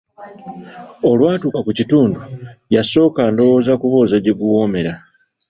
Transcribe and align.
Olwatuuka 1.09 1.59
ku 1.65 1.71
kitundu 1.77 2.19
yasooka 2.75 3.21
ndowooza 3.31 3.73
kubuuza 3.81 4.15
gye 4.23 4.33
guwoomera. 4.39 4.93